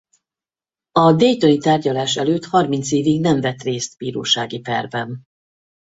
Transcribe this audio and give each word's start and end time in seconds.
A 0.91 1.13
daytoni 1.13 1.57
tárgyalás 1.57 2.15
előtt 2.17 2.45
harminc 2.45 2.91
évig 2.91 3.21
nem 3.21 3.41
vett 3.41 3.61
részt 3.61 3.97
bírósági 3.97 4.59
perben. 4.59 5.25